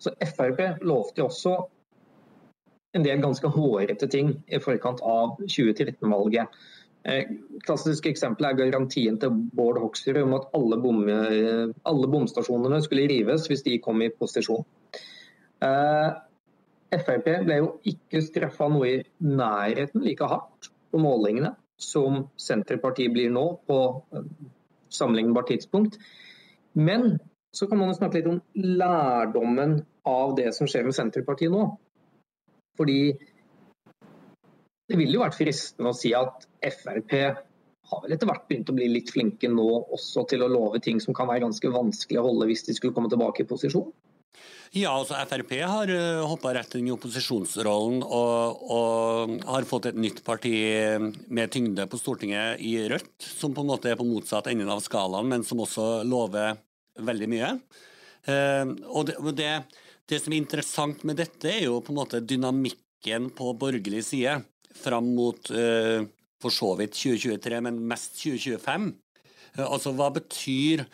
Så 0.02 0.14
Frp 0.34 0.84
lovte 0.88 1.24
også 1.24 1.56
en 2.98 3.06
del 3.06 3.22
ganske 3.24 3.48
hårete 3.48 4.10
ting 4.12 4.34
i 4.52 4.60
forkant 4.60 5.00
av 5.06 5.38
2013-valget. 5.46 6.50
Eh, 7.02 7.32
klassisk 7.66 8.06
eksempel 8.12 8.46
er 8.46 8.58
garantien 8.60 9.18
til 9.22 9.34
Bård 9.58 9.80
Hoksrud 9.82 10.20
om 10.22 10.36
at 10.38 10.50
alle, 10.58 10.78
bom, 10.82 11.00
alle 11.10 12.10
bomstasjonene 12.14 12.82
skulle 12.86 13.08
rives 13.10 13.48
hvis 13.50 13.66
de 13.66 13.80
kom 13.82 14.04
i 14.06 14.12
posisjon. 14.14 14.66
Eh, 15.66 16.12
Frp 16.92 17.28
ble 17.46 17.58
jo 17.62 17.68
ikke 17.88 18.22
straffa 18.26 18.68
noe 18.70 18.90
i 18.90 19.02
nærheten 19.24 20.04
like 20.04 20.28
hardt 20.28 20.72
på 20.92 21.00
målingene 21.00 21.54
som 21.82 22.26
Senterpartiet 22.38 23.14
blir 23.14 23.32
nå, 23.34 23.46
på 23.68 23.78
eh, 24.14 24.28
sammenlignbart 24.94 25.50
tidspunkt. 25.54 25.98
Men 26.74 27.16
så 27.56 27.68
kan 27.68 27.80
man 27.80 27.92
jo 27.92 27.98
snakke 27.98 28.20
litt 28.20 28.30
om 28.32 28.42
lærdommen 28.56 29.80
av 30.08 30.36
det 30.38 30.52
som 30.56 30.70
skjer 30.70 30.86
med 30.88 30.96
Senterpartiet 30.96 31.52
nå. 31.54 31.66
Fordi 32.80 33.00
det 34.92 35.00
ville 35.00 35.16
jo 35.16 35.24
vært 35.24 35.40
fristende 35.40 35.94
å 35.94 35.98
si 35.98 36.12
at 36.18 36.46
Frp 36.60 37.16
har 37.92 38.04
vel 38.04 38.16
etter 38.16 38.30
hvert 38.30 38.48
begynt 38.48 38.70
å 38.72 38.76
bli 38.76 38.88
litt 38.92 39.12
flinke 39.12 39.50
nå 39.52 39.68
også 39.96 40.26
til 40.32 40.44
å 40.46 40.52
love 40.52 40.80
ting 40.84 41.02
som 41.04 41.16
kan 41.16 41.30
være 41.30 41.46
ganske 41.46 41.72
vanskelig 41.72 42.22
å 42.22 42.28
holde 42.30 42.48
hvis 42.52 42.66
de 42.68 42.76
skulle 42.78 42.96
komme 42.96 43.12
tilbake 43.12 43.44
i 43.44 43.50
posisjon? 43.50 43.90
Ja, 44.72 44.94
altså 44.94 45.18
Frp 45.28 45.50
har 45.68 45.90
uh, 45.92 45.98
eh, 46.00 46.22
hoppa 46.24 46.54
rett 46.56 46.78
inn 46.80 46.88
i 46.88 46.94
opposisjonsrollen 46.94 48.06
og, 48.06 48.62
og, 48.72 49.34
har 49.44 49.68
fått 49.68 49.90
et 49.90 50.00
nytt 50.00 50.22
parti 50.24 50.54
med 51.28 51.52
tyngde 51.52 51.90
på 51.92 52.00
Stortinget 52.00 52.64
i 52.64 52.78
Rødt, 52.88 53.18
som 53.20 53.52
på 53.52 53.66
en 53.66 53.72
måte 53.74 53.92
er 53.92 54.00
på 54.00 54.08
motsatt 54.08 54.48
enden 54.48 54.72
av 54.72 54.80
skalaen, 54.86 55.28
men 55.28 55.44
som 55.44 55.60
også 55.60 56.06
lover 56.08 56.56
veldig 57.04 57.28
mye. 57.34 57.52
Uh, 58.24 58.72
og 58.88 59.10
det, 59.10 59.18
det, 59.36 59.52
det, 60.08 60.22
som 60.24 60.32
er 60.32 60.40
interessant 60.40 61.04
med 61.04 61.20
dette, 61.20 61.52
er 61.52 61.66
jo 61.66 61.82
på 61.84 61.92
en 61.92 62.00
måte 62.00 62.24
dynamikken 62.24 63.28
på 63.36 63.52
borgerlig 63.60 64.06
side 64.08 64.40
fram 64.78 65.12
mot 65.16 65.52
uh, 65.54 66.02
for 66.42 66.54
så 66.54 66.74
vidt 66.80 66.96
2023, 66.98 67.62
men 67.68 67.80
mest 67.92 68.18
2025. 68.24 68.92
altså 69.62 69.92
hva 69.94 70.08
betyr 70.16 70.86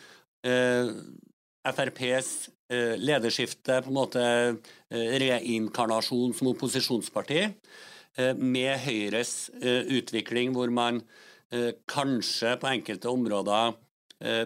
FrPs 1.68 2.30
Eh, 2.68 2.98
lederskifte, 3.00 3.78
på 3.80 3.88
en 3.88 3.96
måte 3.96 4.22
eh, 4.28 5.12
reinkarnasjon 5.22 6.34
som 6.36 6.50
opposisjonsparti, 6.50 7.46
eh, 8.20 8.34
med 8.36 8.74
Høyres 8.84 9.48
utvikling 9.96 10.52
hvor 10.56 10.72
man 10.72 11.02
kanskje 11.88 12.50
på 12.60 12.68
enkelte 12.68 13.08
områder 13.08 13.70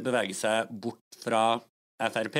beveger 0.05 0.37
seg 0.39 0.69
bort 0.85 1.17
fra 1.19 1.57
Frp. 2.15 2.37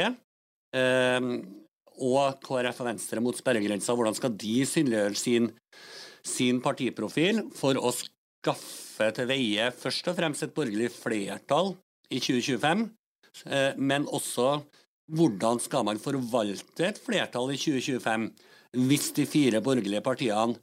Og 2.07 2.37
KrF 2.47 2.79
og 2.85 2.87
Venstre 2.87 3.25
mot 3.27 3.35
sperregrensa. 3.35 3.97
Hvordan 3.99 4.15
skal 4.15 4.37
de 4.39 4.61
synliggjøre 4.71 5.19
sin, 5.19 5.51
sin 6.27 6.61
partiprofil 6.65 7.45
for 7.57 7.79
å 7.79 7.93
skaffe 7.97 9.09
til 9.17 9.29
veie 9.31 9.71
først 9.75 10.11
og 10.13 10.19
fremst 10.19 10.47
et 10.47 10.55
borgerlig 10.55 10.91
flertall 10.95 11.75
i 12.13 12.21
2025, 12.21 12.87
men 13.81 14.05
også 14.13 14.61
hvordan 15.13 15.61
skal 15.61 15.87
man 15.89 16.01
forvalte 16.01 16.87
et 16.87 17.01
flertall 17.01 17.53
i 17.53 17.59
2025 17.61 18.29
hvis 18.89 19.11
de 19.17 19.27
fire 19.29 19.61
borgerlige 19.65 20.05
partiene 20.05 20.57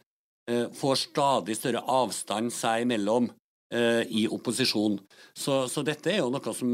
eh, 0.50 0.68
får 0.74 1.04
stadig 1.04 1.58
større 1.58 1.84
avstand 1.86 2.54
seg 2.54 2.86
imellom 2.86 3.30
eh, 3.74 4.04
i 4.10 4.26
opposisjon? 4.32 4.98
Så, 5.38 5.68
så, 5.70 5.84
dette 5.86 6.14
er 6.14 6.24
jo 6.24 6.32
noe 6.34 6.56
som 6.56 6.72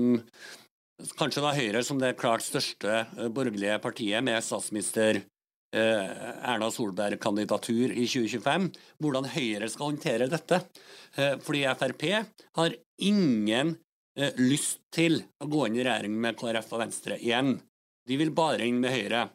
kanskje 1.19 1.43
da 1.43 1.51
Høyre 1.57 1.83
som 1.83 1.99
det 1.99 2.15
klart 2.19 2.45
største 2.45 3.01
eh, 3.03 3.27
borgerlige 3.27 3.79
partiet, 3.83 4.23
med 4.23 4.43
statsminister 4.43 5.23
Erna 5.73 6.69
Solberg-kandidatur 6.71 7.91
i 7.91 8.05
2025, 8.07 8.69
hvordan 9.03 9.25
Høyre 9.33 9.67
skal 9.71 9.89
håndtere 9.89 10.29
dette. 10.31 10.61
Fordi 11.43 11.63
Frp 11.79 12.05
har 12.59 12.75
ingen 13.03 13.73
lyst 14.39 14.79
til 14.95 15.19
å 15.43 15.49
gå 15.51 15.65
inn 15.67 15.79
i 15.79 15.83
regjering 15.83 16.15
med 16.21 16.37
KrF 16.39 16.71
og 16.75 16.83
Venstre 16.85 17.17
igjen. 17.19 17.57
De 18.07 18.19
vil 18.21 18.31
bare 18.35 18.67
inn 18.69 18.79
med 18.79 18.93
Høyre. 18.93 19.25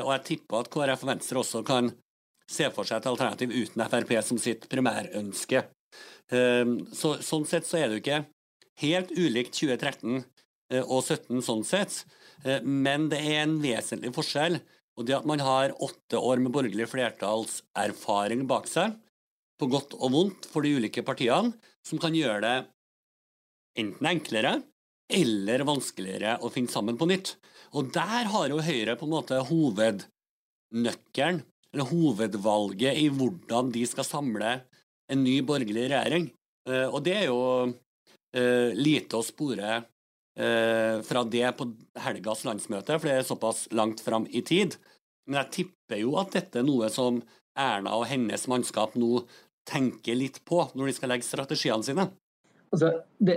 Og 0.00 0.10
jeg 0.14 0.24
tipper 0.30 0.62
at 0.62 0.72
KrF 0.72 1.04
og 1.04 1.12
Venstre 1.12 1.42
også 1.42 1.64
kan 1.66 1.90
se 2.48 2.70
for 2.72 2.88
seg 2.88 3.02
et 3.02 3.10
alternativ 3.10 3.52
uten 3.52 3.84
Frp 3.92 4.14
som 4.24 4.40
sitt 4.40 4.68
primærønske. 4.72 5.66
Så, 6.32 7.16
sånn 7.20 7.44
sett 7.48 7.68
så 7.68 7.80
er 7.80 7.88
det 7.88 7.98
jo 7.98 8.04
ikke 8.06 8.22
helt 8.80 9.12
ulikt 9.12 9.58
2013 9.58 10.22
og 10.86 11.02
2017 11.04 11.42
sånn 11.44 11.64
sett, 11.68 11.98
men 12.64 13.10
det 13.12 13.20
er 13.20 13.42
en 13.42 13.58
vesentlig 13.60 14.14
forskjell. 14.16 14.56
Og 14.98 15.06
det 15.08 15.16
at 15.16 15.28
man 15.28 15.40
har 15.40 15.72
åtte 15.82 16.20
år 16.20 16.42
med 16.42 16.52
borgerlig 16.52 16.88
flertallserfaring 16.90 18.44
bak 18.50 18.68
seg, 18.68 18.92
på 19.60 19.68
godt 19.70 19.94
og 20.00 20.12
vondt 20.12 20.48
for 20.50 20.64
de 20.64 20.74
ulike 20.76 21.04
partiene, 21.06 21.54
som 21.86 22.00
kan 22.02 22.14
gjøre 22.16 22.40
det 22.44 22.56
enten 23.78 24.08
enklere 24.10 24.52
eller 25.12 25.64
vanskeligere 25.68 26.38
å 26.42 26.50
finne 26.52 26.72
sammen 26.72 26.98
på 26.98 27.08
nytt. 27.08 27.36
Og 27.76 27.92
der 27.94 28.28
har 28.32 28.50
jo 28.50 28.64
Høyre 28.64 28.96
på 28.98 29.06
en 29.06 29.14
måte 29.14 29.38
hovednøkkelen 29.48 31.42
eller 31.72 31.88
hovedvalget 31.88 32.98
i 33.00 33.08
hvordan 33.12 33.70
de 33.72 33.86
skal 33.88 34.04
samle 34.04 34.50
en 35.12 35.24
ny 35.24 35.38
borgerlig 35.46 35.88
regjering. 35.92 36.28
Eh, 36.68 36.88
og 36.88 37.00
det 37.06 37.14
er 37.16 37.26
jo 37.30 37.40
eh, 38.36 38.70
lite 38.76 39.18
å 39.18 39.24
spore 39.24 39.80
fra 40.32 41.22
det 41.28 41.44
på 41.58 41.66
helgas 42.00 42.46
landsmøte, 42.48 42.94
for 42.96 43.04
det 43.04 43.16
er 43.18 43.26
såpass 43.28 43.66
langt 43.76 44.00
fram 44.00 44.24
i 44.32 44.40
tid. 44.40 44.78
Men 45.28 45.42
jeg 45.42 45.52
tipper 45.58 46.00
jo 46.00 46.14
at 46.22 46.32
dette 46.32 46.62
er 46.62 46.64
noe 46.64 46.88
som 46.88 47.18
Erna 47.58 47.98
og 47.98 48.06
hennes 48.08 48.46
mannskap 48.48 48.94
nå 48.96 49.26
tenker 49.68 50.16
litt 50.16 50.40
på 50.48 50.64
når 50.72 50.88
de 50.88 50.94
skal 50.96 51.12
legge 51.12 51.28
strategiene 51.28 51.84
sine. 51.86 52.08
Altså, 52.72 52.94
det, 53.20 53.36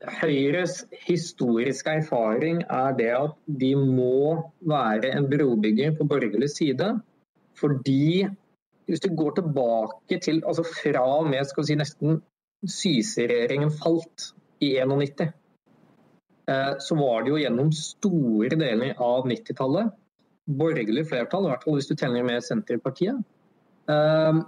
Høyres 0.00 0.86
historiske 1.04 1.92
erfaring 2.00 2.62
er 2.72 2.94
det 2.96 3.10
at 3.12 3.34
de 3.60 3.74
må 3.76 4.40
være 4.64 5.10
en 5.12 5.26
brobygger 5.28 5.92
på 5.98 6.06
borgerlig 6.08 6.48
side. 6.54 6.94
Fordi 7.60 8.24
hvis 8.88 9.04
du 9.04 9.10
går 9.14 9.36
tilbake 9.36 10.18
til 10.24 10.40
altså 10.40 10.64
fra 10.64 11.04
og 11.18 11.28
med 11.28 11.44
skal 11.44 11.66
vi 11.66 11.72
si, 11.72 11.78
nesten 11.82 12.22
Syse-regjeringen 12.60 13.70
falt 13.72 14.30
i 14.60 14.74
91, 14.80 15.20
eh, 15.24 15.30
så 16.82 16.96
var 16.98 17.22
det 17.22 17.30
jo 17.30 17.38
gjennom 17.38 17.68
store 17.76 18.56
deler 18.58 18.96
av 18.98 19.28
90-tallet 19.30 19.92
borgerlig 20.58 21.06
flertall, 21.08 21.46
i 21.46 21.52
hvert 21.52 21.66
fall 21.66 21.76
hvis 21.78 21.90
du 21.90 21.96
teller 21.98 22.24
med 22.26 22.44
Senterpartiet. 22.44 23.20
Eh, 23.90 24.40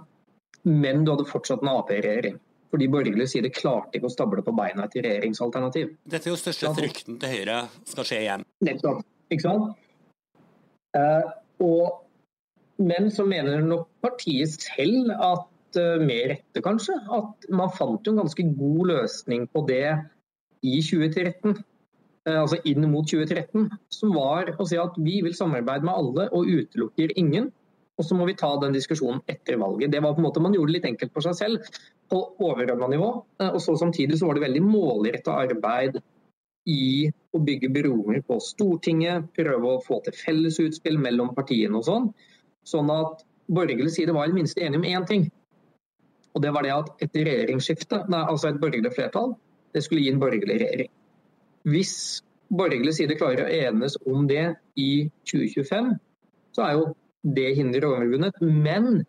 men 0.63 1.05
du 1.05 1.13
hadde 1.13 1.29
fortsatt 1.29 1.63
en 1.63 1.71
Ap-regjering. 1.73 2.39
Fordi 2.73 2.89
borgerlig 2.89 3.27
side 3.29 3.51
klarte 3.53 3.99
ikke 3.99 4.09
å 4.09 4.13
stable 4.13 4.41
på 4.45 4.53
beina 4.57 4.87
et 4.87 4.95
regjeringsalternativ. 4.97 5.91
Dette 6.09 6.29
er 6.29 6.33
jo 6.33 6.39
største 6.41 6.71
frykten 6.73 7.19
til 7.21 7.35
Høyre 7.35 7.59
skal 7.85 8.07
skje 8.09 8.21
igjen. 8.23 8.45
Nettopp. 8.65 9.03
Ikke 9.33 9.45
sant? 9.45 9.83
Uh, 10.97 11.29
og 11.61 12.81
men 12.81 13.11
så 13.13 13.25
mener 13.29 13.61
nok 13.61 13.85
partiet 14.01 14.55
selv 14.57 15.11
at 15.13 15.49
med 16.01 16.27
rette, 16.29 16.61
kanskje, 16.61 16.93
at 17.13 17.45
man 17.53 17.71
fant 17.73 18.05
jo 18.05 18.11
en 18.13 18.19
ganske 18.21 18.43
god 18.57 18.89
løsning 18.91 19.45
på 19.49 19.63
det 19.69 19.87
i 20.61 20.75
2013. 20.85 21.55
Eh, 22.23 22.39
altså 22.39 22.59
inn 22.69 22.85
mot 22.87 23.07
2013, 23.09 23.67
som 23.91 24.13
var 24.15 24.53
å 24.55 24.67
si 24.67 24.79
at 24.79 24.95
vi 25.03 25.17
vil 25.25 25.35
samarbeide 25.35 25.87
med 25.87 25.93
alle 25.93 26.29
og 26.31 26.47
utelukker 26.47 27.11
ingen. 27.19 27.49
Og 27.99 28.07
så 28.07 28.15
må 28.17 28.25
vi 28.25 28.37
ta 28.39 28.49
den 28.61 28.73
diskusjonen 28.73 29.19
etter 29.29 29.59
valget. 29.61 29.91
Det 29.93 30.01
var 30.01 30.15
på 30.15 30.23
en 30.23 30.25
måte, 30.25 30.41
Man 30.41 30.55
gjorde 30.55 30.71
det 30.71 30.77
litt 30.79 30.87
enkelt 30.89 31.13
for 31.13 31.25
seg 31.25 31.35
selv 31.37 31.75
på 32.09 32.21
overordna 32.41 32.87
nivå. 32.89 33.09
Uh, 33.41 33.51
og 33.51 33.59
så 33.61 33.75
Samtidig 33.77 34.17
så 34.17 34.29
var 34.29 34.39
det 34.39 34.47
veldig 34.47 34.63
målretta 34.65 35.35
arbeid 35.43 35.99
i 36.65 37.11
å 37.35 37.43
bygge 37.43 37.69
broer 37.75 38.23
på 38.23 38.39
Stortinget, 38.39 39.27
prøve 39.35 39.75
å 39.75 39.83
få 39.83 39.99
til 40.05 40.15
felles 40.15 40.57
utspill 40.63 40.97
mellom 40.97 41.35
partiene 41.35 41.75
og 41.77 41.85
sånn. 41.85 42.09
Sånn 42.63 42.89
at 42.93 43.25
borgerlig 43.51 43.91
side 43.91 44.15
var 44.15 44.25
i 44.25 44.31
det 44.31 44.39
minste 44.39 44.63
enige 44.63 44.79
om 44.79 44.87
én 44.87 45.07
ting. 45.09 45.27
Og 46.33 46.41
det 46.41 46.55
var 46.55 46.63
det 46.63 46.73
at 46.73 47.03
et 47.03 47.19
regjeringsskifte, 47.19 48.05
nei, 48.09 48.23
altså 48.23 48.49
et 48.49 48.61
borgerlig 48.63 48.95
flertall, 48.95 49.35
det 49.75 49.83
skulle 49.83 50.01
gi 50.01 50.13
en 50.15 50.23
borgerlig 50.23 50.61
regjering. 50.63 50.93
Hvis 51.63 52.21
borgerlig 52.53 52.95
side 52.97 53.17
klarer 53.19 53.45
å 53.45 53.51
enes 53.69 53.95
om 54.09 54.27
det 54.29 54.55
i 54.79 55.07
2025, 55.29 55.93
så 56.53 56.65
er 56.65 56.77
jo 56.77 56.89
det 57.35 57.53
hinderet 57.57 57.87
overvunnet. 57.89 58.41
Men 58.41 59.05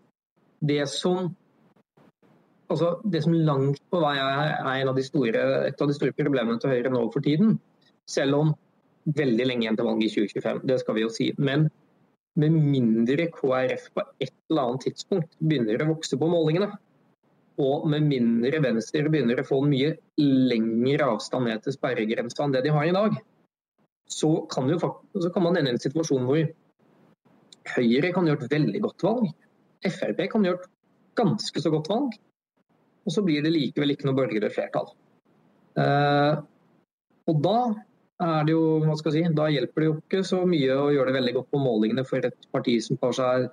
det 0.64 0.84
som 0.92 1.32
altså 2.72 2.94
det 3.04 3.22
som 3.24 3.34
langt 3.34 3.80
på 3.92 4.00
vei 4.02 4.16
er 4.18 4.54
en 4.64 4.90
av 4.90 5.00
store, 5.04 5.46
et 5.68 5.80
av 5.80 5.90
de 5.90 5.96
store 5.96 6.16
problemene 6.16 6.60
til 6.60 6.72
Høyre 6.72 6.92
nå 6.92 7.04
for 7.12 7.24
tiden, 7.24 7.58
selv 8.08 8.38
om 8.40 8.52
veldig 9.04 9.46
lenge 9.46 9.66
igjen 9.66 9.78
til 9.78 9.88
valget 9.88 10.06
i 10.06 10.14
2025, 10.14 10.62
det 10.70 10.78
skal 10.80 10.96
vi 10.96 11.04
jo 11.04 11.12
si. 11.12 11.28
Men 11.36 11.68
med 12.40 12.56
mindre 12.56 13.28
KrF 13.34 13.90
på 13.94 14.04
et 14.24 14.32
eller 14.50 14.70
annet 14.70 14.88
tidspunkt 14.88 15.36
begynner 15.38 15.84
å 15.84 15.92
vokse 15.92 16.18
på 16.18 16.30
målingene, 16.30 16.72
og 17.62 17.86
med 17.90 18.06
mindre 18.08 18.58
Venstre 18.64 19.06
begynner 19.06 19.40
å 19.40 19.46
få 19.46 19.60
en 19.62 19.70
mye 19.70 19.92
lengre 20.18 21.06
avstand 21.14 21.46
ned 21.48 21.62
til 21.62 21.76
sperregrensa 21.76 22.44
enn 22.44 22.54
det 22.56 22.64
de 22.66 22.72
har 22.74 22.88
i 22.88 22.94
dag, 22.96 23.16
så 24.10 24.30
kan, 24.50 24.68
jo, 24.68 24.78
så 24.78 25.30
kan 25.32 25.44
man 25.46 25.56
ende 25.58 25.72
i 25.72 25.76
en 25.76 25.82
situasjon 25.82 26.26
hvor 26.28 26.44
Høyre 27.74 28.10
kan 28.12 28.26
gjøre 28.28 28.44
et 28.44 28.52
veldig 28.52 28.80
godt 28.84 29.06
valg, 29.06 29.30
Frp 29.84 30.18
kan 30.32 30.44
gjøre 30.44 30.60
et 30.60 30.70
ganske 31.16 31.62
så 31.64 31.70
godt 31.72 31.88
valg, 31.88 32.18
og 33.04 33.12
så 33.12 33.22
blir 33.24 33.44
det 33.44 33.54
likevel 33.54 33.94
ikke 33.94 34.08
noe 34.08 34.18
borgerlig 34.18 34.50
flertall. 34.52 34.90
Uh, 35.78 36.42
og 37.30 37.40
da 37.44 37.58
er 38.24 38.46
det 38.46 38.54
jo, 38.54 38.64
hva 38.84 38.96
skal 38.98 39.16
jeg 39.16 39.28
si, 39.30 39.36
da 39.36 39.48
hjelper 39.50 39.82
det 39.82 39.88
jo 39.88 39.94
ikke 40.02 40.20
så 40.26 40.42
mye 40.48 40.76
å 40.76 40.90
gjøre 40.94 41.10
det 41.10 41.18
veldig 41.18 41.34
godt 41.38 41.50
på 41.54 41.62
målingene 41.62 42.04
for 42.08 42.26
et 42.28 42.48
parti 42.54 42.76
som 42.84 43.00
tar 43.00 43.16
seg 43.16 43.48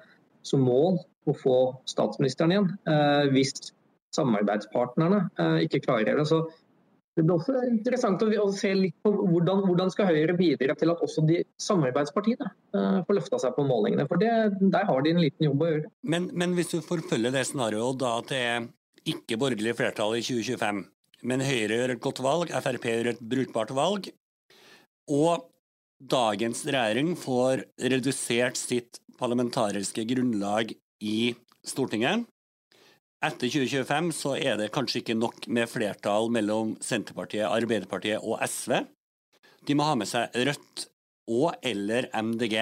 som 0.47 0.63
mål 0.65 0.99
å 1.29 1.35
få 1.37 1.57
statsministeren 1.89 2.53
igjen, 2.53 2.69
eh, 2.89 3.31
hvis 3.33 3.71
samarbeidspartnerne 4.15 5.23
eh, 5.39 5.57
ikke 5.67 5.81
klarer 5.85 6.19
det. 6.19 6.27
Så 6.29 6.43
det 7.17 7.25
blir 7.25 7.35
også 7.35 7.57
interessant 7.67 8.21
å, 8.23 8.45
se 8.55 8.71
litt 8.77 8.95
på 9.03 9.11
hvordan, 9.11 9.65
hvordan 9.67 9.91
skal 9.91 10.07
Høyre 10.07 10.35
bidra 10.37 10.75
til 10.79 10.93
at 10.93 11.01
også 11.03 11.25
de 11.27 11.41
samarbeidspartiene 11.59 12.47
eh, 12.47 13.01
får 13.07 13.17
løfta 13.17 13.41
seg 13.43 13.55
på 13.57 13.65
målingene. 13.67 14.07
For 14.07 14.21
det, 14.21 14.31
der 14.61 14.87
har 14.87 15.03
de 15.03 15.11
en 15.11 15.23
liten 15.23 15.49
jobb 15.49 15.65
å 15.65 15.71
gjøre. 15.73 15.91
Men, 16.13 16.29
men 16.31 16.55
hvis 16.55 16.71
du 16.71 16.79
forfølger 16.85 17.35
det 17.35 17.45
scenarioet 17.49 17.99
da 17.99 18.15
at 18.21 18.31
det 18.31 18.41
er 18.53 18.69
ikke 19.11 19.39
borgerlig 19.41 19.75
flertall 19.75 20.15
i 20.15 20.23
2025, 20.23 20.83
men 21.27 21.45
Høyre 21.45 21.77
gjør 21.81 21.95
et 21.95 22.03
godt 22.03 22.21
valg, 22.23 22.51
Frp 22.63 22.87
gjør 22.89 23.11
et 23.11 23.23
brukbart 23.33 23.73
valg, 23.75 24.07
og 25.11 25.47
dagens 26.01 26.63
regjering 26.65 27.13
får 27.19 27.65
redusert 27.91 28.57
sitt 28.57 29.01
parlamentariske 29.19 30.05
grunnlag 30.09 30.73
i 31.03 31.33
Stortinget. 31.67 32.25
Etter 33.21 33.51
2025 33.53 34.07
så 34.17 34.31
er 34.33 34.55
det 34.57 34.71
kanskje 34.73 35.03
ikke 35.03 35.13
nok 35.13 35.45
med 35.53 35.69
flertall 35.69 36.31
mellom 36.33 36.71
Senterpartiet, 36.81 37.45
Arbeiderpartiet 37.45 38.23
og 38.25 38.41
SV. 38.41 38.79
De 39.67 39.75
må 39.77 39.85
ha 39.85 39.93
med 39.99 40.09
seg 40.09 40.33
Rødt 40.47 40.87
og 41.29 41.51
eller 41.61 42.07
MDG. 42.17 42.55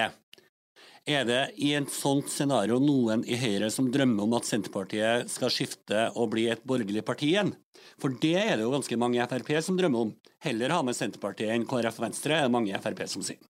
Er 1.08 1.24
det 1.24 1.40
i 1.64 1.70
et 1.78 1.88
sånt 1.88 2.28
scenario 2.28 2.76
noen 2.76 3.22
i 3.24 3.38
Høyre 3.40 3.70
som 3.72 3.88
drømmer 3.88 4.26
om 4.26 4.36
at 4.36 4.50
Senterpartiet 4.50 5.32
skal 5.32 5.52
skifte 5.54 6.10
og 6.12 6.28
bli 6.34 6.44
et 6.52 6.60
borgerlig 6.68 7.06
parti 7.08 7.32
igjen? 7.32 7.54
For 7.96 8.12
det 8.20 8.36
er 8.42 8.58
det 8.58 8.66
jo 8.66 8.74
ganske 8.74 9.00
mange 9.00 9.16
i 9.16 9.28
Frp 9.32 9.54
som 9.64 9.80
drømmer 9.80 10.10
om. 10.10 10.12
Heller 10.44 10.76
ha 10.76 10.82
med 10.84 10.98
Senterpartiet 10.98 11.54
enn 11.54 11.64
KrF 11.68 12.02
og 12.02 12.04
Venstre, 12.10 12.36
er 12.36 12.50
det 12.50 12.52
mange 12.52 12.74
i 12.74 12.84
Frp 12.84 13.00
som 13.08 13.24
sier. 13.24 13.40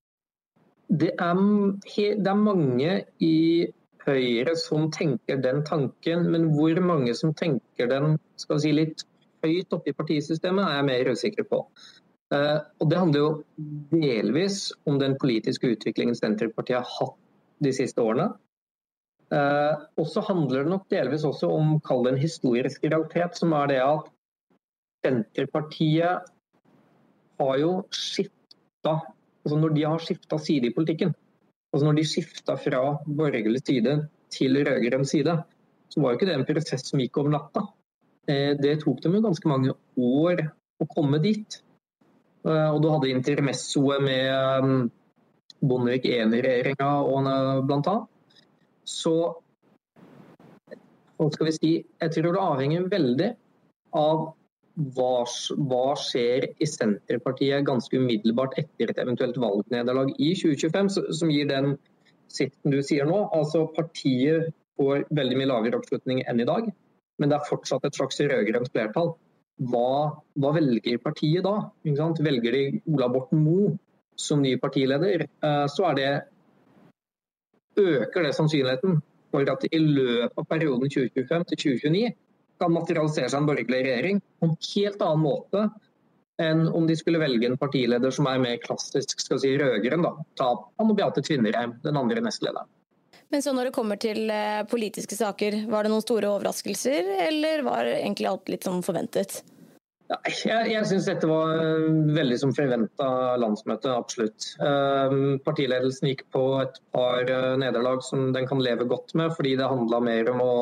Det 0.90 1.10
er, 1.18 1.42
det 1.90 2.30
er 2.30 2.38
mange 2.38 2.94
i 3.18 3.34
Høyre 4.06 4.54
som 4.56 4.88
tenker 4.94 5.40
den 5.44 5.62
tanken, 5.68 6.26
men 6.32 6.50
hvor 6.56 6.78
mange 6.84 7.14
som 7.18 7.34
tenker 7.36 7.90
den 7.90 8.16
skal 8.40 8.56
vi 8.56 8.64
si, 8.64 8.74
litt 8.76 9.04
høyt 9.44 9.72
oppe 9.76 9.92
i 9.92 9.96
partisystemet, 9.96 10.64
er 10.64 10.78
jeg 10.78 10.88
mer 10.88 11.10
usikker 11.12 11.48
på. 11.48 11.64
Uh, 12.30 12.62
og 12.80 12.90
Det 12.90 12.98
handler 12.98 13.20
jo 13.20 13.30
delvis 13.92 14.70
om 14.88 15.00
den 15.02 15.16
politiske 15.20 15.74
utviklingen 15.74 16.16
Senterpartiet 16.16 16.80
har 16.80 16.94
hatt 16.98 17.18
de 17.60 17.74
siste 17.76 18.00
årene. 18.00 18.30
Eh, 19.30 19.74
og 19.94 20.08
så 20.10 20.22
handler 20.26 20.64
det 20.64 20.72
nok 20.72 20.88
delvis 20.90 21.24
også 21.26 21.52
om 21.54 21.76
kall 21.86 22.02
det 22.02 22.16
en 22.16 22.22
historisk 22.22 22.82
realitet, 22.86 23.36
som 23.38 23.54
er 23.54 23.70
det 23.70 23.78
at 23.84 24.08
Senterpartiet 25.06 26.30
har 27.40 27.60
jo 27.60 27.72
skifta 27.94 28.98
altså 29.40 29.56
Når 29.56 29.72
de 29.72 29.84
har 29.86 30.02
skifta 30.04 30.36
side 30.36 30.68
i 30.68 30.74
politikken, 30.76 31.14
altså 31.70 31.86
når 31.86 31.98
de 31.98 32.06
skifta 32.08 32.56
fra 32.60 32.82
borgerlig 33.06 33.62
side 33.64 33.96
til 34.34 34.60
rød-grønn 34.66 35.06
side, 35.06 35.36
så 35.90 36.02
var 36.02 36.14
ikke 36.14 36.28
det 36.28 36.36
en 36.38 36.46
prosess 36.46 36.86
som 36.86 37.02
gikk 37.02 37.18
over 37.20 37.34
natta. 37.34 37.66
Eh, 38.30 38.54
det 38.58 38.80
tok 38.84 39.02
dem 39.02 39.18
jo 39.18 39.24
ganske 39.26 39.50
mange 39.50 39.74
år 39.96 40.44
å 40.80 40.88
komme 40.90 41.20
dit. 41.22 41.60
Eh, 42.46 42.68
og 42.70 42.80
du 42.82 42.90
hadde 42.92 43.12
intermessoet 43.12 44.02
med 44.04 44.90
Bondevik 45.60 46.06
I-regjeringa 46.08 46.90
bl.a. 47.68 47.96
så 48.88 49.14
hva 51.20 51.26
skal 51.34 51.50
vi 51.50 51.52
si, 51.52 51.70
Jeg 51.84 52.12
tror 52.14 52.32
det 52.32 52.40
avhenger 52.40 52.86
veldig 52.88 53.26
av 54.00 54.30
hva, 54.96 55.24
hva 55.68 55.86
skjer 55.98 56.46
i 56.62 56.68
Senterpartiet 56.68 57.66
ganske 57.66 57.96
umiddelbart 57.96 58.56
etter 58.60 58.92
et 58.92 59.00
eventuelt 59.02 59.38
valgnederlag 59.40 60.12
i 60.16 60.32
2025, 60.38 60.90
som 61.18 61.32
gir 61.32 61.48
den 61.50 61.74
sitten 62.30 62.72
du 62.74 62.80
sier 62.86 63.08
nå. 63.08 63.26
Altså 63.36 63.66
Partiet 63.76 64.54
får 64.80 65.04
veldig 65.16 65.40
mye 65.40 65.50
lavere 65.50 65.80
oppslutning 65.80 66.22
enn 66.30 66.40
i 66.40 66.48
dag, 66.48 66.70
men 67.20 67.32
det 67.32 67.36
er 67.36 67.48
fortsatt 67.48 67.84
et 67.84 67.98
slags 67.98 68.22
rød-grønt 68.22 68.72
flertall. 68.72 69.14
Hva, 69.70 70.16
hva, 70.40 70.54
velger 70.56 71.00
partiet 71.04 71.44
da? 71.44 71.68
Velger 71.84 72.56
de 72.56 72.64
Ola 72.88 73.10
Borten 73.12 73.42
Moe 73.44 73.74
som 74.16 74.40
ny 74.40 74.54
partileder, 74.60 75.26
eh, 75.26 75.66
så 75.68 75.92
det 75.96 76.10
øker 77.80 78.24
det 78.24 78.34
sannsynligheten 78.36 78.98
for 79.30 79.52
at 79.52 79.64
i 79.68 79.78
løpet 79.78 80.40
av 80.40 80.48
perioden 80.48 80.90
2025 80.90 81.44
til 81.50 81.60
2029 81.64 82.10
kan 82.60 82.74
materialisere 82.74 83.30
seg 83.32 83.40
en 83.40 83.48
borgerlig 83.48 83.84
regjering 83.86 84.20
på 84.20 84.48
en 84.50 84.58
helt 84.74 85.06
annen 85.06 85.24
måte 85.24 85.68
enn 86.40 86.66
om 86.68 86.86
de 86.88 86.96
skulle 86.96 87.20
velge 87.20 87.48
en 87.50 87.58
partileder 87.60 88.12
som 88.14 88.28
er 88.30 88.40
mer 88.40 88.60
klassisk 88.62 89.20
skal 89.20 89.40
si, 89.42 89.52
rød-grønn. 89.60 90.06
Ta 90.40 90.52
Anne 90.80 90.96
Beate 90.96 91.24
Tvinnereim, 91.24 91.76
den 91.84 91.98
andre 92.00 92.22
nestlederen. 92.24 92.68
Men 93.30 93.42
så 93.44 93.52
når 93.54 93.68
det 93.68 93.76
kommer 93.76 93.98
til 94.00 94.24
eh, 94.34 94.64
politiske 94.66 95.14
saker, 95.14 95.60
var 95.70 95.86
det 95.86 95.92
noen 95.92 96.02
store 96.02 96.32
overraskelser, 96.32 97.12
eller 97.28 97.62
var 97.62 97.86
egentlig 97.92 98.26
alt 98.26 98.50
litt 98.50 98.66
som 98.66 98.80
forventet? 98.82 99.42
Jeg, 100.10 100.72
jeg 100.72 100.86
syns 100.90 101.06
dette 101.06 101.28
var 101.30 101.52
eh, 101.60 101.84
veldig 102.16 102.38
som 102.42 102.54
forventa 102.56 103.10
landsmøte, 103.38 103.92
absolutt. 103.94 104.48
Um, 104.58 105.36
partiledelsen 105.46 106.10
gikk 106.10 106.24
på 106.34 106.42
et 106.64 106.80
par 106.90 107.22
nederlag 107.62 108.02
som 108.02 108.32
den 108.34 108.50
kan 108.50 108.64
leve 108.64 108.88
godt 108.90 109.14
med, 109.14 109.30
fordi 109.36 109.54
det 109.60 109.70
handla 109.70 110.02
mer 110.02 110.32
om 110.34 110.42
å, 110.42 110.56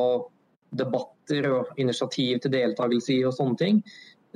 debatter 0.71 1.49
og 1.51 1.81
initiativ 1.81 2.39
til 2.43 2.53
deltakelse 2.53 3.15
i 3.15 3.19
og 3.27 3.35
sånne 3.37 3.59
ting. 3.61 3.83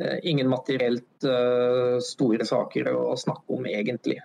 Uh, 0.01 0.17
ingen 0.25 0.49
materielt 0.49 1.27
uh, 1.27 1.99
store 2.01 2.47
saker 2.49 2.89
å 2.93 3.15
snakke 3.19 3.57
om, 3.57 3.67
egentlig. 3.69 4.19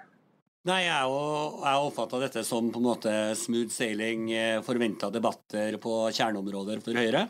Nei, 0.68 0.82
Jeg, 0.84 1.18
jeg 1.64 1.86
oppfatta 1.88 2.20
dette 2.20 2.42
som 2.44 2.68
på 2.72 2.80
en 2.80 2.88
måte 2.90 3.12
smooth 3.38 3.72
sailing, 3.72 4.26
forventa 4.66 5.08
debatter 5.12 5.78
på 5.80 5.94
kjerneområder 6.12 6.82
for 6.84 6.98
Høyre. 6.98 7.22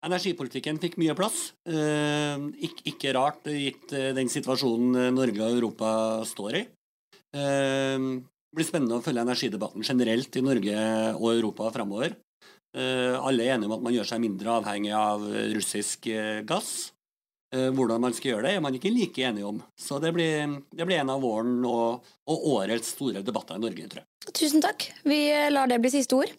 Energipolitikken 0.00 0.78
fikk 0.80 0.96
mye 1.00 1.14
plass. 1.16 1.50
Eh, 1.68 2.44
ikke, 2.64 2.84
ikke 2.94 3.14
rart 3.16 3.48
gitt 3.52 3.92
eh, 3.92 4.12
den 4.16 4.30
situasjonen 4.32 4.96
eh, 4.96 5.10
Norge 5.12 5.44
og 5.44 5.58
Europa 5.58 5.90
står 6.28 6.56
i. 6.62 6.62
Det 7.30 8.56
blir 8.56 8.66
spennende 8.66 8.96
å 8.98 9.04
følge 9.04 9.22
energidebatten 9.22 9.84
generelt 9.86 10.34
i 10.34 10.42
Norge 10.42 10.78
og 11.12 11.28
Europa 11.30 11.68
framover. 11.70 12.16
Alle 12.74 13.44
er 13.44 13.56
enige 13.56 13.66
om 13.66 13.76
at 13.78 13.84
man 13.88 13.94
gjør 13.96 14.08
seg 14.12 14.22
mindre 14.22 14.56
avhengig 14.60 14.92
av 14.94 15.24
russisk 15.56 16.06
gass. 16.46 16.92
Hvordan 17.50 17.98
man 18.04 18.14
skal 18.14 18.36
gjøre 18.36 18.44
det, 18.46 18.52
er 18.54 18.62
man 18.62 18.76
ikke 18.78 18.92
like 18.94 19.24
enige 19.26 19.48
om. 19.48 19.56
Så 19.74 19.98
det 19.98 20.12
blir, 20.14 20.52
det 20.70 20.86
blir 20.86 21.00
en 21.00 21.10
av 21.10 21.24
våren 21.24 21.56
og, 21.66 22.06
og 22.30 22.44
årets 22.52 22.92
store 22.94 23.24
debatter 23.26 23.58
i 23.58 23.64
Norge, 23.64 23.88
tror 23.90 24.04
jeg. 24.04 24.06
Tusen 24.36 24.62
takk. 24.62 24.84
Vi 25.02 25.16
lar 25.50 25.66
det 25.66 25.80
bli 25.82 25.90
siste 25.90 26.14
ord. 26.14 26.30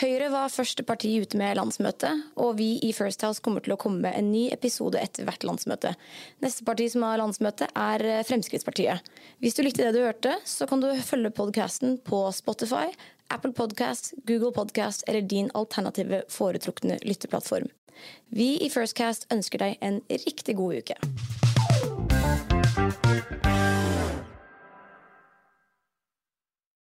Høyre 0.00 0.30
var 0.32 0.52
første 0.54 0.84
parti 0.86 1.10
ute 1.20 1.36
med 1.36 1.58
landsmøte, 1.58 2.14
og 2.40 2.54
vi 2.56 2.78
i 2.86 2.92
First 2.96 3.26
House 3.26 3.42
kommer 3.44 3.60
til 3.60 3.74
å 3.74 3.78
komme 3.80 4.06
med 4.06 4.16
en 4.16 4.30
ny 4.32 4.46
episode 4.54 5.02
etter 5.02 5.26
hvert 5.28 5.44
landsmøte. 5.44 5.92
Neste 6.40 6.64
parti 6.64 6.86
som 6.94 7.04
har 7.04 7.20
landsmøte, 7.20 7.68
er 7.74 8.24
Fremskrittspartiet. 8.24 9.04
Hvis 9.44 9.58
du 9.58 9.64
likte 9.66 9.84
det 9.84 9.98
du 9.98 10.06
hørte, 10.06 10.38
så 10.48 10.64
kan 10.70 10.80
du 10.80 10.88
følge 11.04 11.34
podkasten 11.34 11.98
på 12.06 12.22
Spotify, 12.32 12.86
Apple 13.28 13.52
Podcast, 13.52 14.12
Google 14.26 14.52
Podcast 14.52 15.04
eller 15.06 15.20
din 15.20 15.50
alternative 15.54 16.22
foretrukne 16.28 16.98
lytteplattform. 17.02 17.68
Vi 18.28 18.56
i 18.60 18.70
Firstcast 18.70 19.26
ønsker 19.32 19.58
deg 19.62 19.78
en 19.80 20.00
riktig 20.10 20.56
god 20.56 20.82
uke. 20.82 22.53